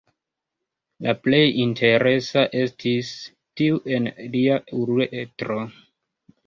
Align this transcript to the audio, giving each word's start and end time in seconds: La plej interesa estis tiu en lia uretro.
La 1.07 1.13
plej 1.25 1.41
interesa 1.65 2.47
estis 2.63 3.13
tiu 3.63 3.81
en 3.99 4.13
lia 4.35 4.61
uretro. 4.83 5.65